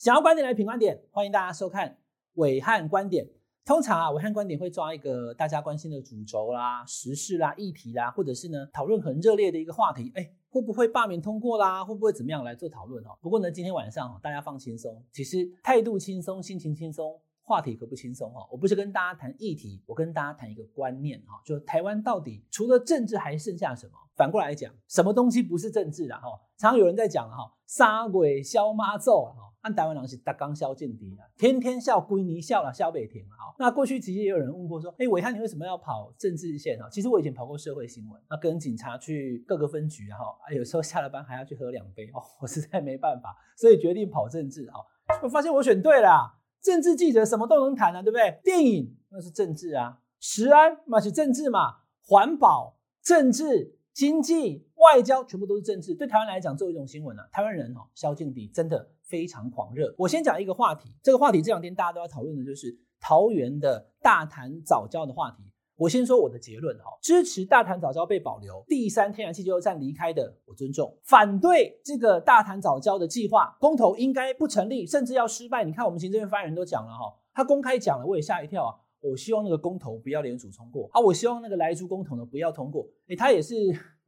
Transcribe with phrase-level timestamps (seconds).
[0.00, 1.98] 想要观点来品观点，欢迎大家收看
[2.36, 3.28] 伟汉观点。
[3.66, 11.84] 通常啊，伟汉观点会抓一个大家关心的主轴啦、时事啦、议题啦，或者是呢讨论很热烈的一个话题，哎，会不会罢免通过啦？
[11.84, 13.10] 会不会怎么样来做讨论哦？
[13.20, 17.20] 不过呢，今天晚上大家放轻松，其实态度轻松，心情轻松。
[17.42, 23.92] 话题可不轻松哈，我不是跟大家谈议题，我跟大家谈一个观念哈，就台湾到底除了政治还剩下什么？
[24.16, 26.20] 反过来讲，什么东西不是政治啊？
[26.20, 33.54] 哈，常有人在讲哈，杀鬼消妈咒哈，按台湾人是大刚消劲敌啊，天天笑归你笑了，笑北天哈。
[33.58, 36.88] 那过去其实也有人问过说，哎，暐瀚你为什么要跑政治线啊？
[36.90, 40.18] 其实我以前跑过社会新闻，那跟警察去各个分局哈，
[40.54, 44.80] 有时候下了班还要去喝两杯哦， 我实在没办法，所以决定跑政治哈。
[45.22, 46.38] 我发现我选对了。
[46.62, 48.38] 政治记者什么都能谈啊，对不对？
[48.44, 55.94] 电影那是政治啊，食安那是政治嘛，环保、政治、经济、外交全部都是政治。
[55.94, 59.92] 对台湾来讲，做一种新闻啊，台湾人哦，萧敬迪真的非常狂热。
[59.98, 65.42] 我先讲一个话题，这个话题这两天大家都要讨论的就是桃园的大潭早教的话题。
[65.76, 75.64] 我先说我的结论哈，支持大潭早教被保留，第三天然气接收站离开的，我尊重；反对这个大潭早教的计划，公投应该不成立，甚至要失败。
[75.64, 78.74] 你看我们行政院发言人都讲了哈，他公开讲了，我也吓一跳啊。
[79.00, 82.86] 我希望那个公投不要联署通过啊，我希望那个莱猪公投呢不要通过。
[83.08, 83.54] 诶，他也是。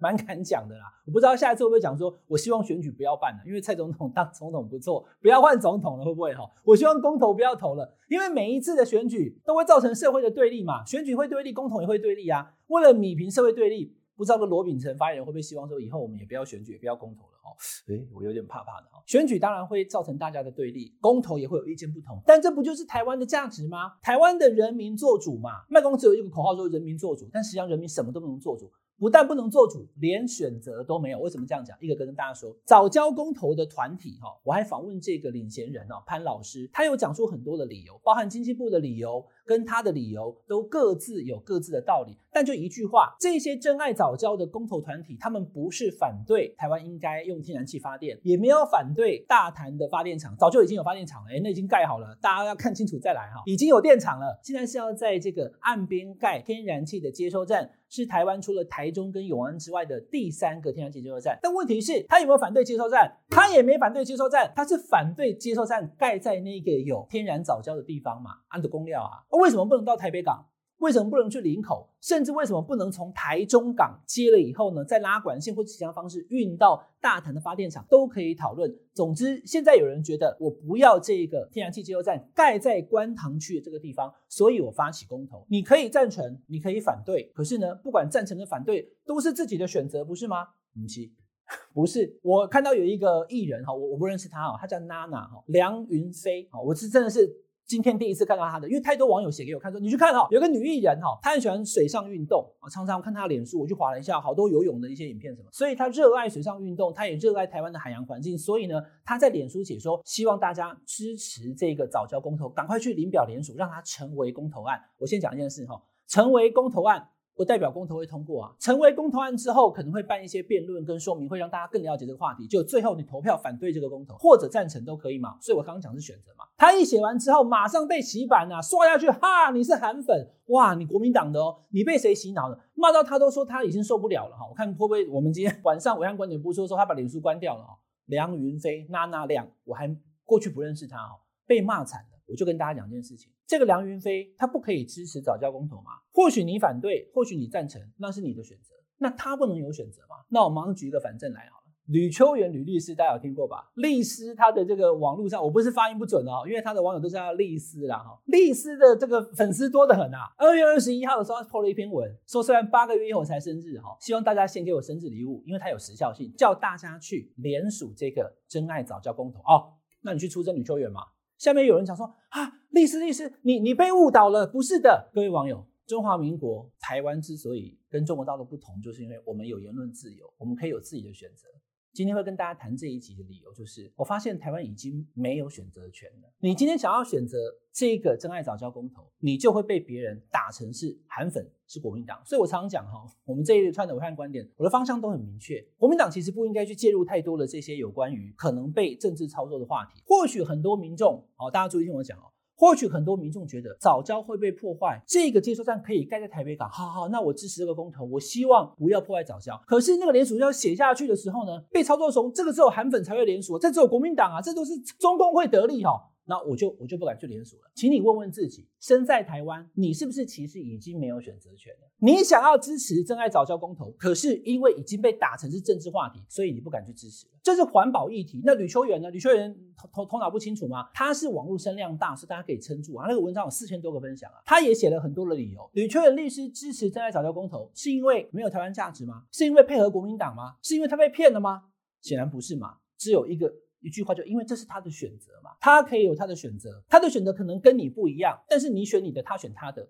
[0.02, 6.42] 蛮敢讲的啦，我不知道下一次会不会讲说，我希望选举不要办了，因为蔡总统当总统不错，不要换总统了，会不会哈？
[6.64, 12.52] 我希望公投不要投了，因为每一次的选举都会造成社会的对立嘛，选举会对立，公投也会对立啊。
[12.66, 17.54] 为了弭平社会对立，不知道罗秉成发言人会不会希望说，以后我们也不要选举，也不要公投了哈？
[17.86, 19.00] 诶，我有点怕怕的哈。
[19.06, 23.92] 选举当然会造成大家的对立，公投也会有意见不同，但这不就是台湾的价值吗？
[24.02, 28.70] 台湾的人民做主嘛，卖公只有一个口号说人民做主，但实际上人民什么都不能做主。
[29.02, 31.18] 不但不能做主，连选择都没有。
[31.18, 31.76] 为什么这样讲？
[31.80, 39.26] 一个跟大家说，早教公投的团体哈，我还访问这个领衔人哦，潘老师，他有讲出很多的理由，包含经济部的理由。
[39.44, 63.12] 跟他的理由都各自有各自的道理，但就一句话，这些珍爱早教的公投团体，他们不是反对台湾应该用天然气发电，也没有反对大潭的发电厂，早就已经有发电厂了，哎，那已经盖好了，大家要看清楚再来哈，已经有电厂了，现在是要在这个岸边盖天然气的接收站，是台湾除了台中跟永安之外的第三个天然气接收站，但问题是，他有没有反对接收站？
[63.28, 69.24] 他也没反对接收站，他是反对接收站盖在那个有天然早教的地方嘛，安的公料啊。
[69.38, 70.46] 为什么不能到台北港？
[70.78, 71.88] 为什么不能去林口？
[72.00, 78.76] 甚至为什么不能从台中港接了以后呢，再拉管线或其他方式运到大潭的发电厂，都可以讨论。
[78.92, 85.46] 总之，现在有人觉得我不要这个天然气接收站盖在观塘区的这个地方，所以我发起公投。
[85.48, 90.48] 你可以赞成，你可以反对，可是呢，不管赞成跟反对，都是自己的选择，不是吗？
[90.74, 91.08] 不是，
[91.72, 92.18] 不是。
[92.22, 97.32] 我看到有一个艺人哈，我我不认识他哈，他叫娜娜哈，梁云飞哈，我是真的是。
[97.66, 114.78] 今天第一次看到他的，因为太多网友写给我看说，你去看哈，有个女艺人哈，她很喜欢水上运动啊，常常看她脸书，我去划了一下，好多游泳的一些影片什么，所以她热爱水上运动，她也热爱台湾的海洋环境，所以呢，她在脸书写说，希望大家支持这个早教公投，赶快去领表联署，让它成为公投案。
[114.98, 117.08] 我先讲一件事哈，成为公投案。
[117.34, 122.46] 不代表公投会通过啊，成为公投案之后，可能会办一些辩论跟说明，会让大家更了解这个话题。
[122.46, 125.38] 就最后你投票反对这个公投，或者赞成都可以嘛。
[125.40, 126.44] 所以我刚刚讲是选择嘛。
[126.56, 132.58] 他一写完之后，马上被洗版啊，刷下去，哈，你是韩粉，哇，你国民党的哦，你被谁洗脑了？
[132.74, 134.46] 骂到他都说他已经受不了了哈。
[134.48, 137.78] 我看会不会我们今天 晚上暐瀚观点部说说，他把脸书关掉了哈。
[138.06, 142.08] 梁云飞、娜娜亮，我还过去不认识他哦，被骂惨了。
[142.28, 143.30] 我就跟大家讲一件事情。
[143.52, 145.90] 这个梁云飞他不可以支持早教公投吗？
[146.10, 148.72] 或许你反对，或许你赞成，那是你的选择。
[148.96, 150.16] 那他不能有选择吗？
[150.30, 151.64] 那我马上举一个反证来好了。
[151.88, 153.70] 吕秋远吕律师大家有听过吧？
[153.74, 158.18] 律师他的这个网络上，我不是发音不准哦，因为他的网友都是叫律师啦哈。
[158.24, 160.32] 律师的这个粉丝多得很啊。
[160.38, 169.74] 二月二十一号的时候，他 po 了一篇文，说虽然八个月以后才生日哈，希望大家先给我生日礼物，因为它有时效性，叫大家去联署这个珍爱早教公投哦。
[170.00, 171.02] 那你去出征吕秋远嘛？
[171.42, 181.48] 下面有人讲说啊，律师律师，你你被误导了，不是的，各位网友，中华民国台湾之所以跟中国大陆不同，就是因为我们有言论自由，我们可以有自己的选择。
[181.92, 186.32] 今天会跟大家谈这一集的理由，就是我发现台湾已经没有选择权了。
[186.38, 187.36] 你今天想要选择
[187.70, 192.18] 这个珍爱早教公投，你就会被别人打成是韩粉，是国民党。
[192.24, 195.62] 所以我常常讲哈，我们这一串的武汉观点，我的方向都很明确。
[195.76, 200.00] 国民党其实不应该去介入太多的这些有关于可能被政治操作的话题。
[200.06, 202.32] 或许很多民众，好，大家注意听我讲哦。
[202.62, 209.60] 或许很多民众觉得早教会被破坏，这个接收站可以盖在台北港，好好，那我支持这个公投，我希望不要破坏早教。
[209.66, 216.00] 可是那个联署要写下去的时候呢，被操作成这个只有韩粉才会联署，这只有国民党啊，这都是中共会得利、哦。
[216.24, 221.90] 那我就我就不敢去联署了，请你问问自己，身在台湾，你是不是其实已经没有选择权了？
[221.98, 227.32] 你想要支持真爱早教公投，可是因为已经被打成是政治话题，所以你不敢去支持了。
[227.42, 228.40] 这是环保议题。
[228.44, 229.10] 那吕秋远呢？
[229.10, 230.88] 吕秋远头头头脑不清楚吗？
[230.94, 233.06] 他是网络声量大，是大家可以撑住啊。
[233.08, 235.68] 那个文章有四千多个分享啊，他也写了很多的理由。
[235.72, 239.24] 吕秋远律师支持真爱早教公投，是因为没有台湾价值吗？
[239.32, 240.54] 是因为配合国民党吗？
[240.62, 241.64] 是因为他被骗了吗？
[242.00, 243.52] 显然不是嘛，只有一个。
[243.82, 249.86] 一句话就因为这是他的选择嘛，他可以有他的选择，他的选择可能跟你不一样，但是你选你的，他选他的，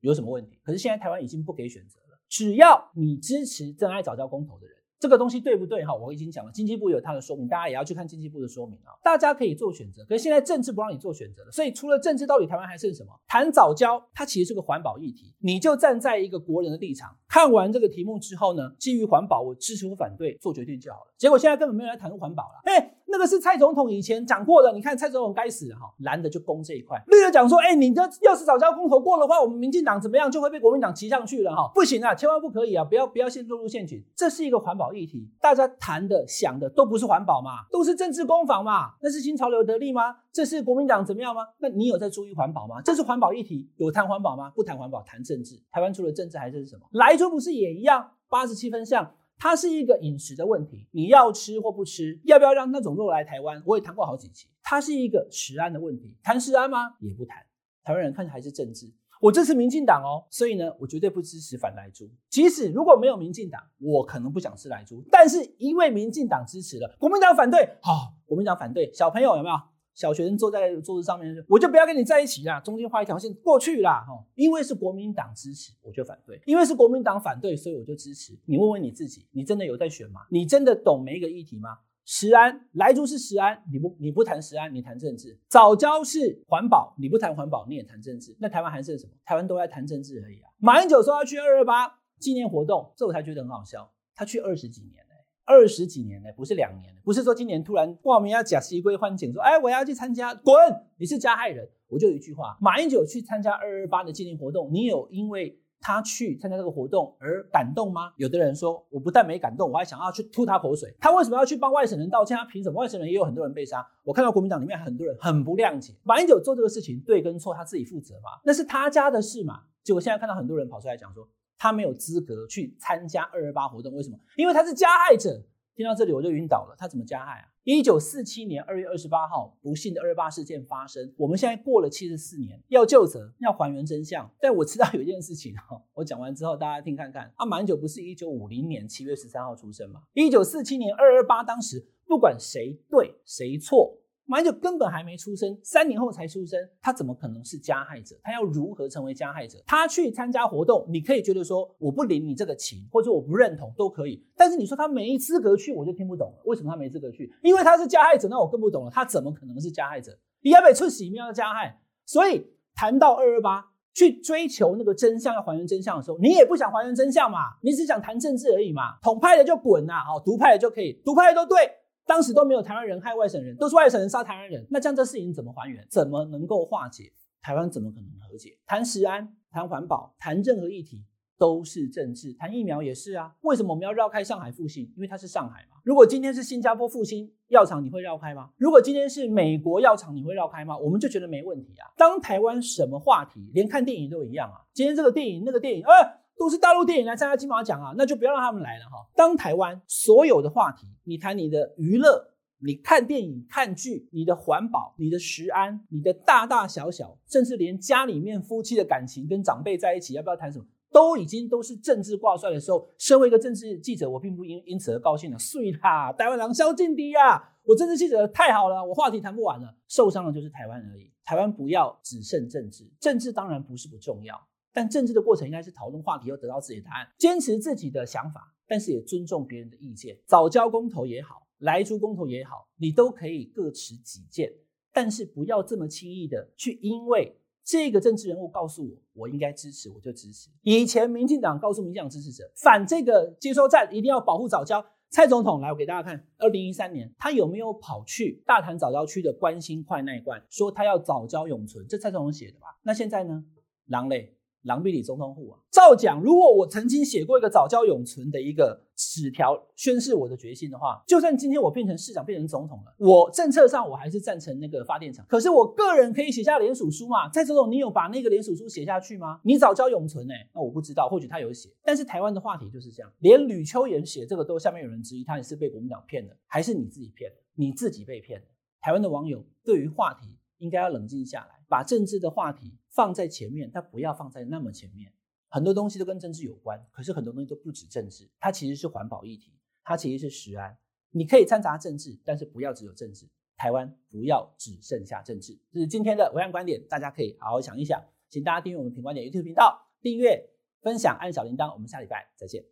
[0.00, 0.58] 有什么问题？
[0.62, 4.76] 可是现在台湾已经不给选择了，只要你支持真爱早教公投的人。
[4.98, 5.92] 这个东西对不对哈？
[5.92, 8.94] 我已经讲了，经济部有他的说明，大家也要去看经济部的说明啊。
[9.02, 13.10] 大家可以做选择，可是现在政治不让你做选择了，所以除了政治，到底台湾还剩什么？
[13.26, 21.12] 谈早教，它其实是个环保议题，你就站在一个国人的立场，看完这个题目之后呢，基于环保，我支持或反对做决定就好了。
[21.18, 35.68] 结果现在根本没有人来谈论环保了，哎，那个是蔡总统以前讲过的，你看蔡总统该死哈，蓝的就攻这一块，绿的讲说，哎，你这要是藻礁公投过的话，我们民进党怎么样就会被国民党骑上去了哈，不行啊，千万不可以啊，不要不要陷入陷阱，这是一个环保议题，大家。
[35.78, 40.16] 谈的想的都不是环保嘛，都是政治攻防嘛，那是新潮流得利吗？
[40.32, 41.42] 这是国民党怎么样吗？
[41.58, 42.80] 那你有在注意环保吗？
[42.82, 44.50] 这是环保议题，有谈环保吗？
[44.54, 45.60] 不谈环保，谈政治。
[45.72, 46.82] 台湾除了政治还是什么？
[46.92, 48.10] 莱猪不是也一样？
[48.28, 49.12] 八十七分像，
[49.42, 53.60] 它是一个饮食的问题，你要吃或不吃，要不要让那种肉来台湾？
[53.66, 56.94] 我也谈过好几期，它是一个食安的问题，谈食安吗？
[57.00, 57.44] 也不谈。
[57.82, 58.86] 台湾人看起来还是政治。
[59.20, 62.08] 我支持民进党哦，所以呢，我绝对不支持反莱猪。
[62.30, 65.02] 即使如果没有民进党，我可能不想吃莱猪。
[65.10, 69.56] 但是因为民进党支持了，国民党反对，好、哦，国民党反对，小朋友有没有？
[69.94, 78.38] 小学生坐在桌子上面，我就不要跟你在一起啦，中间画一条线过去啦，哈、因为是国民党支持，我就反对；因为是国民党反对，所以我就支持。
[78.46, 80.22] 你问问你自己，你真的有在选吗？
[80.30, 81.78] 你真的懂每一个议题吗？
[82.04, 88.36] 食安，莱猪是食安，你不你不谈食安，你谈政治；早教是环保，你不谈环保，你也谈政治。
[88.40, 89.12] 那台湾还剩什么？
[89.24, 90.50] 台湾都在谈政治而已啊！
[90.58, 93.88] 马英九说要去二二八纪念活动，这我才觉得很好笑。
[94.14, 95.11] 他去二十几年了，
[95.52, 100.54] 二十几年了，不是两年，不是说今年突然报名要假西归欢景，说哎我要去参加，滚！
[100.96, 101.68] 你是加害人！
[101.88, 105.58] 我就一句话：马英九去参加二二八的纪念活动，你有因为？
[105.84, 108.12] 他去参加这个活动而感动吗？
[108.16, 110.94] 有的人说，我不但没感动，我还想要去吐他口水。
[111.00, 112.36] 他为什么要去帮外省人道歉？
[112.36, 112.80] 他凭什么？
[112.80, 113.84] 外省人也有很多人被杀。
[114.04, 115.92] 我看到国民党里面很多人很不谅解。
[116.04, 118.30] 马英九做这个事情对跟错，他自己负责嘛？
[118.44, 119.62] 那是他家的事嘛？
[119.82, 121.28] 结果现在看到很多人跑出来讲说，
[121.62, 124.18] 他没有资格去参加二二八活动，为什么？
[124.36, 125.40] 因为他是加害者。
[125.76, 127.46] 听到这里我就晕倒了，他怎么加害啊？
[127.62, 131.14] 一九四七年二月二十八号，不幸的二二八事件发生。
[131.16, 134.28] 我们现在过了七十四年，要究责，要还原真相。
[134.40, 137.32] 但我知道有一件事情哈， 我讲完之后大家听看看。
[137.36, 140.02] 啊，马英九不是一九五零年七月十三号出生吗？
[140.14, 143.96] 一九四七年二二八，当时不管谁对谁错。
[144.24, 148.16] 马英九根本还没出生，三年后才出生，他怎么可能是加害者？
[148.22, 149.62] 他要如何成为加害者？
[149.66, 154.24] 他去参加活动，你可以觉得说我不领你这个情，或者我不认同都可以。
[154.36, 156.42] 但是你说他没资格去，我就听不懂了。
[156.44, 157.34] 为什么他没资格去？
[157.42, 158.90] 因为他是加害者，那我更不懂了。
[158.90, 160.16] 他怎么可能是加害者？
[160.40, 161.80] 你要被出洗面要加害。
[162.06, 167.38] 所以谈到二二八，去追求那个真相，要还原真相的时候，你也不想还原真相嘛？
[167.62, 168.98] 你只想谈政治而已嘛？
[169.02, 171.70] 统派的就滚呐，好，独派的就可以，独派的都对。
[172.06, 174.66] 当时都没有台湾人害外省人，都是外省人杀台湾人。
[174.70, 175.86] 那这样这事情怎么还原？
[175.90, 177.12] 怎么能够化解？
[177.40, 178.58] 台湾怎么可能和解？
[178.66, 181.04] 谈食安、谈环保、谈任何议题
[181.38, 182.32] 都是政治。
[182.34, 183.34] 谈疫苗也是啊。
[183.42, 184.84] 为什么我们要绕开上海复兴？
[184.96, 185.78] 因为它是上海嘛。
[185.84, 188.50] 如果今天是新加坡复兴药厂，你会绕开吗？
[188.56, 190.78] 如果今天是美国药厂，你会绕开吗？
[190.78, 191.90] 我们就觉得没问题啊。
[191.96, 194.62] 当台湾什么话题，连看电影都一样啊。
[194.72, 196.21] 今天这个电影，那个电影，呃。
[196.36, 199.06] 都是大陆电影来参加金马奖啊，那就不要让他们来了哈。
[199.14, 212.88] 当台湾所有的话题，你谈你的娱乐，你看电影、看剧，你的环保、你的食安、你的大大小小，甚至连家里面夫妻的感情跟长辈在一起，要不要谈什么，都已经都是政治挂帅的时候。
[212.98, 215.38] 身为一个政治记者，我并不因因此而高兴了。
[215.38, 219.74] 碎啦，台湾人萧敬迪呀，我政治记者太好了，我话题谈不完了。
[219.88, 221.10] 受伤的就是台湾而已。
[221.24, 224.36] 台湾不要只剩政治，政治当然不是不重要。
[224.72, 230.18] 但政治的过程应该是讨论话题，要得到自己的答案，坚持自己的想法，但是也尊重别人的意见。
[230.26, 234.52] 早交公投也好，来猪公投也好，你都可以各持己见，
[234.92, 240.48] 但是不要这么轻易的去，因为这个政治人物告诉我，我应该支持，我就支持。
[240.62, 251.86] 以前民进党告诉民进党支持者，反这个接收站一定要保护早交，蔡总统来，我给大家看，二零一三年他有没有跑去大潭早教区的关心快耐罐，说他要早教永存？
[251.86, 252.78] 这蔡总统写的吧？
[252.82, 253.44] 那现在呢？
[253.86, 254.34] 狼嘞？
[254.62, 265.26] 狼狈里总统府啊，照讲，如果我曾经写过一个早教永存的一个纸条，宣示我的决心的话，就算今天我变成市长，变成总统了，我政策上我还是赞成那个发电厂。
[265.28, 267.28] 可是我个人可以写下联署书嘛？
[267.30, 269.40] 蔡总统，你有把那个联署书写下去吗？
[269.42, 271.68] 你早教永存呢、那我不知道，或许他有写。
[271.82, 277.36] 但是台湾的话题就是这样，连吕秋妍写这个都下面有人质疑，他也是被国民党骗的，还是你自己骗的？
[277.54, 278.46] 你自己被骗的。
[278.80, 280.28] 台湾的网友对于话题
[280.62, 282.78] 应该要冷静下来，把政治的话题。
[282.94, 285.10] 放在前面，但不要放在那么前面。
[285.48, 290.76] 很多东西都跟政治有关，可是很多东西都不止政治，它其实是环保议题，它其实是食安。
[291.10, 293.26] 你可以掺杂政治，但是不要只有政治。
[293.56, 295.58] 台湾不要只剩下政治。
[295.70, 298.04] 这是今天的文案观点，大家可以好好想一想。
[298.28, 300.50] 请大家订阅我们品观点 YouTube 频道，订阅、
[300.82, 301.72] 分享、按小铃铛。
[301.72, 302.71] 我们下礼拜再见。